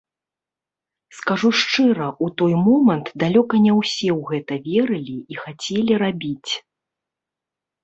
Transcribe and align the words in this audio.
Скажу 1.17 1.49
шчыра, 1.59 2.07
у 2.27 2.29
той 2.43 2.53
момант 2.69 3.11
далёка 3.25 3.55
не 3.67 3.71
ўсе 3.81 4.09
ў 4.19 4.33
гэта 4.33 4.53
верылі 4.71 5.17
і 5.35 5.41
хацелі 5.43 5.93
рабіць. 6.07 6.51